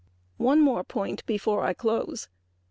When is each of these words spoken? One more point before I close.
One 0.37 0.61
more 0.61 0.83
point 0.83 1.23
before 1.27 1.63
I 1.63 1.75
close. 1.75 2.27